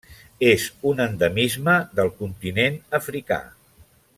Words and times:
És 0.51 0.63
un 0.91 1.03
endemisme 1.05 1.75
del 1.99 2.09
continent 2.23 2.81
africà. 3.03 3.39